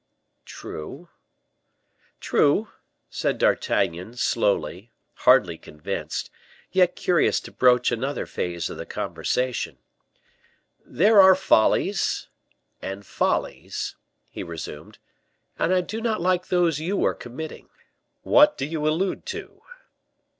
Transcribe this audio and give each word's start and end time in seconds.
"True, 0.47 1.09
true," 2.19 2.69
said 3.11 3.37
D'Artagnan, 3.37 4.15
slowly, 4.15 4.91
hardly 5.13 5.59
convinced, 5.59 6.31
yet 6.71 6.95
curious 6.95 7.39
to 7.41 7.51
broach 7.51 7.91
another 7.91 8.25
phase 8.25 8.67
of 8.67 8.77
the 8.77 8.87
conversation. 8.87 9.77
"There 10.83 11.21
are 11.21 11.35
follies, 11.35 12.29
and 12.81 13.05
follies," 13.05 13.95
he 14.31 14.41
resumed, 14.41 14.97
"and 15.59 15.71
I 15.71 15.81
do 15.81 16.01
not 16.01 16.19
like 16.19 16.47
those 16.47 16.79
you 16.79 17.03
are 17.05 17.13
committing." 17.13 17.69
"What 18.23 18.57
do 18.57 18.65
you 18.65 18.87
allude 18.87 19.27
to?" 19.27 19.61